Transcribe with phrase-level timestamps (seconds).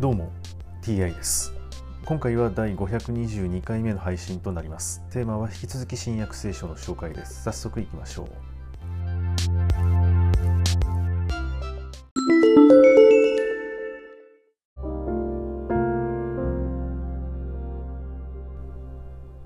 [0.00, 0.32] どうも
[0.82, 1.54] TI です。
[2.04, 5.04] 今回は第522回目の配信となります。
[5.12, 7.44] テーマは引き続き新約聖書の紹介です。
[7.44, 8.28] 早速いきましょう。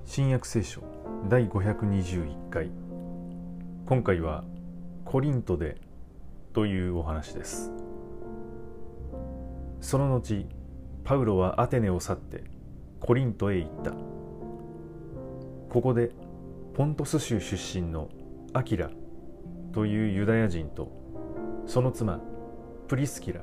[0.07, 0.80] 新約聖書
[1.29, 2.71] 第521回。
[3.85, 4.45] 今回は
[5.05, 5.77] コリントで
[6.55, 7.71] というお話です。
[9.88, 10.45] その後
[11.02, 12.45] パウロはアテネを去って
[13.01, 13.92] コリントへ行った。
[15.70, 16.10] ここで
[16.74, 18.10] ポントス州出身の
[18.52, 18.91] アキラ
[19.73, 20.93] というユダヤ人と
[21.65, 22.20] その妻
[22.87, 23.41] プリスキラ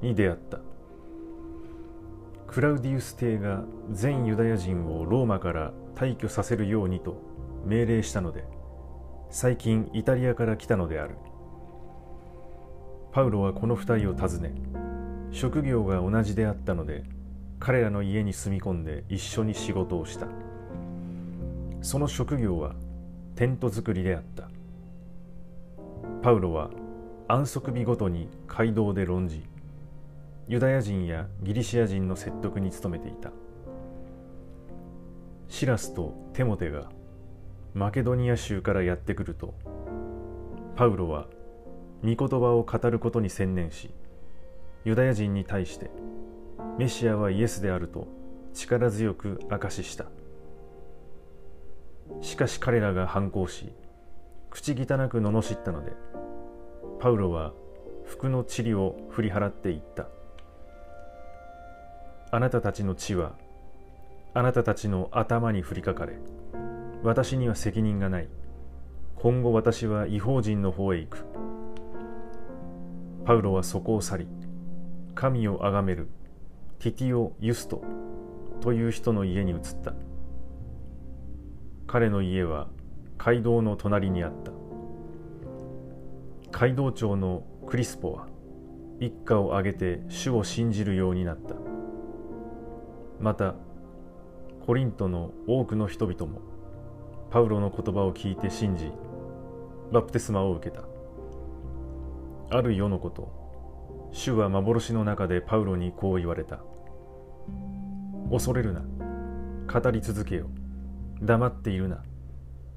[0.00, 0.60] に出会った。
[2.46, 7.20] クラウディウス帝が全ユダヤ人をローマから退去させるようにと
[7.66, 8.46] 命令したので
[9.28, 11.16] 最近イタリアから来たのである。
[13.12, 14.54] パウロはこの二人を訪ね
[15.32, 17.04] 職業が同じであったので
[17.58, 20.26] 彼らの家に住み込んで一緒に仕事をした。
[21.80, 22.74] その職業は
[23.34, 24.48] テント作りであった。
[26.22, 26.70] パウロは
[27.28, 29.44] 安息日ごとに街道で論じ
[30.48, 33.30] ユダヤ人やギリシア人の説得に努めていた。
[35.48, 36.90] シラスとテモテが
[37.74, 39.54] マケドニア州からやってくると
[40.76, 41.26] パウロは
[42.02, 43.94] 御言葉を語ることに専念し
[44.84, 45.90] ユダヤ人に対して
[46.78, 48.08] メシアはイエスであると
[48.52, 50.06] 力強く証しした。
[52.20, 53.72] しかし彼らが反抗し
[54.50, 55.92] 口汚く罵ったので
[57.00, 57.52] パウロは
[58.04, 60.08] 服の塵を振り払っていった。
[62.30, 63.32] あなたたちの血は
[64.34, 66.18] あなたたちの頭に降りかかれ。
[67.02, 68.28] 私には責任がない。
[69.16, 71.24] 今後私は違法人の方へ行く。
[73.24, 74.28] パウロはそこを去り
[75.14, 76.08] 神を崇める
[76.78, 77.82] ティティオ・ユスト
[78.60, 79.94] という人の家に移った。
[81.86, 82.68] 彼の家は
[83.18, 84.52] 街道の隣にあった。
[86.50, 88.26] 街道長のクリスポは
[89.00, 91.54] 一家を挙げて主を信じるようになった。
[93.20, 93.54] また
[94.66, 96.40] コリントの多くの人々も
[97.30, 98.90] パウロの言葉を聞いて信じ
[99.92, 100.84] バプテスマを受けた。
[102.50, 103.41] ある世のこと
[104.12, 106.60] 主は幻の中でパウロにこう言われた。
[108.30, 108.82] 恐れるな。
[109.72, 110.48] 語り続けよ。
[111.22, 112.02] 黙っているな。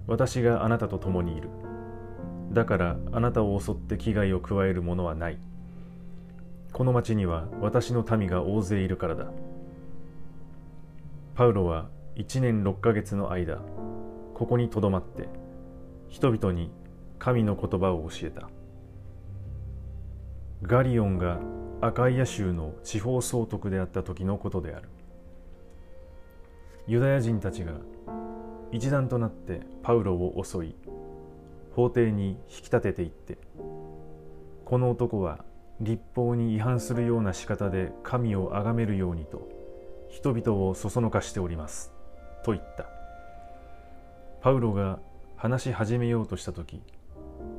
[0.07, 1.49] 私があなたと共にいる。
[2.53, 5.37] だからあなたを襲って危害を加えるものはない。
[6.71, 9.25] この町には私の民が大勢いるからだ。
[11.35, 13.59] パウロは一年六ヶ月の間、
[14.33, 15.27] ここにとどまって、
[16.07, 16.71] 人々に
[17.19, 18.49] 神の言葉を教えた。
[20.63, 21.39] ガリオンが
[21.81, 24.89] アカイア州の地方総督であった時のことである。
[26.87, 27.73] ユダヤ人たちが
[28.71, 30.75] 一団となってパウロを襲い
[31.75, 33.37] 法廷に引き立てていって
[34.65, 35.43] この男は
[35.81, 39.47] 立法に違反するような仕方で神を崇めるようにと
[40.09, 41.91] 人々をそそのかしております
[42.43, 42.85] と言った。
[44.41, 44.99] パウロが
[45.35, 46.81] 話し始めようとした時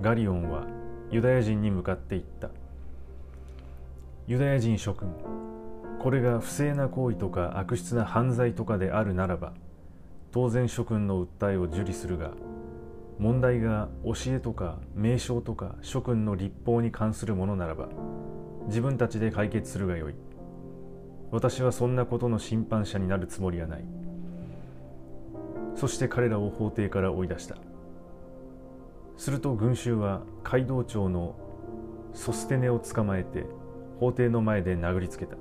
[0.00, 0.66] ガリオンは
[1.10, 2.48] ユダヤ人に向かって言った
[4.26, 5.08] 「ユダヤ人諸君
[6.00, 9.52] これが不正な行為とか悪質な犯罪とかであるならば
[10.32, 12.32] 当然諸君の訴えを受理するが
[13.18, 17.88] 問題が教えとか名称とか諸君の立法に関するものならば
[18.66, 20.14] 自分たちで解決するがよい。
[21.30, 23.84] 私はそんなことの審判者になるつもりはない。
[25.76, 27.56] そして彼らを法廷から追い出した。
[29.16, 31.36] すると群衆は街道長の
[32.12, 33.46] ソステネを捕まえて
[33.98, 35.36] 法廷の前で殴りつけた。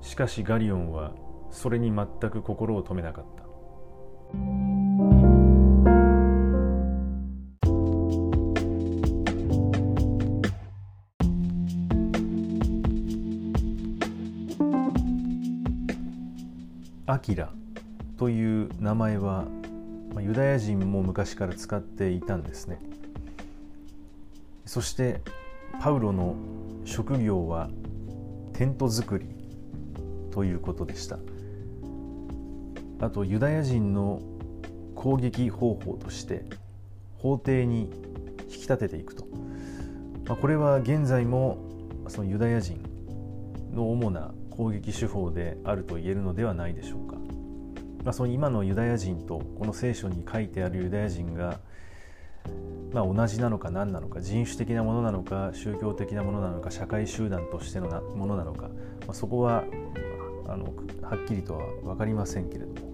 [0.00, 1.12] しかしガリオンは
[1.50, 3.42] それに全く心を止めなかった。
[17.06, 17.52] アキラ
[18.16, 19.46] という名前は
[20.18, 22.80] ユダヤ人も昔から使っていたんですね。
[24.64, 25.20] そして
[25.80, 26.36] パウロの
[26.84, 27.68] 職業は
[28.52, 29.26] テント作り
[30.30, 31.18] ということでした。
[33.00, 34.22] あとユダヤ人の
[34.94, 36.44] 攻撃方法として
[37.18, 37.90] 法廷に
[38.44, 39.26] 引き立てていくと、
[40.26, 41.58] まあ、これは現在も
[42.06, 42.80] そのユダヤ人
[43.74, 47.16] の主な攻撃手法であると言えるのではないでしょうか、
[48.04, 51.58] まあ、その今のユダヤ人とこの聖書に書いてあるユダヤ人が
[52.92, 58.68] まあ、同じなのか何なのか人種的なものなのか宗教的なものなのか社会集団としてのなものなのか、
[59.06, 59.64] まあ、そこは
[60.46, 62.88] あのはっきりとは分かりませんけれども、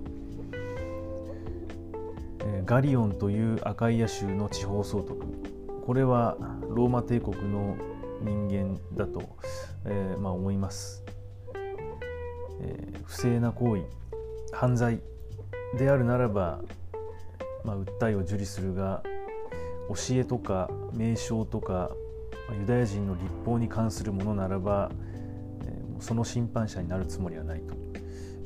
[2.40, 5.26] えー、ガリオンというアカイア州の地方総督。
[5.84, 6.36] これは
[6.68, 7.76] ローマ帝国の
[8.20, 9.36] 人間だと、
[9.86, 11.02] えーまあ、思います、
[12.60, 13.84] えー、不正な行為
[14.52, 15.00] 犯罪
[15.78, 16.60] であるならば、
[17.64, 19.02] まあ、訴えを受理するが
[19.88, 21.90] 教えとか名称とか
[22.58, 24.90] ユダヤ人の立法に関するものならば、
[25.64, 27.76] えー、その審判者になるつもりはないと。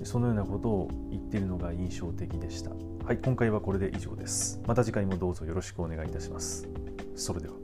[0.05, 2.71] そのようなことを言っているのが印象的でした。
[3.05, 4.61] はい今回はこれで以上です。
[4.67, 6.69] また次回もどうぞよろしくお願いいたします。
[7.15, 7.62] それでは。